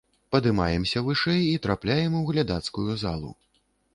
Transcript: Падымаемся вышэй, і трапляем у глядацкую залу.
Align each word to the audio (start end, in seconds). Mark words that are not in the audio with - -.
Падымаемся 0.35 1.03
вышэй, 1.09 1.43
і 1.49 1.59
трапляем 1.67 2.17
у 2.21 2.23
глядацкую 2.31 2.91
залу. 3.05 3.31